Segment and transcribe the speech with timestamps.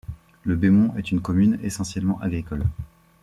[0.45, 2.65] Le Bémont est une commune essentiellement agricole.